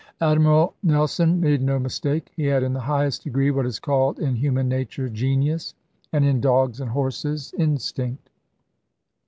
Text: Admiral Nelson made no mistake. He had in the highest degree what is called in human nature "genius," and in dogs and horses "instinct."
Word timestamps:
Admiral 0.21 0.73
Nelson 0.81 1.39
made 1.39 1.61
no 1.61 1.77
mistake. 1.77 2.31
He 2.35 2.45
had 2.47 2.63
in 2.63 2.73
the 2.73 2.79
highest 2.79 3.23
degree 3.23 3.51
what 3.51 3.67
is 3.67 3.77
called 3.77 4.17
in 4.17 4.33
human 4.33 4.67
nature 4.67 5.07
"genius," 5.07 5.75
and 6.11 6.25
in 6.25 6.41
dogs 6.41 6.81
and 6.81 6.89
horses 6.89 7.53
"instinct." 7.55 8.27